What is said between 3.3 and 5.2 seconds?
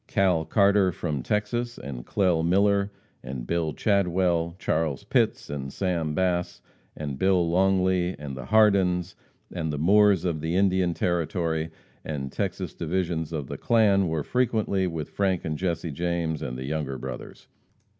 Bill Chadwell, Charles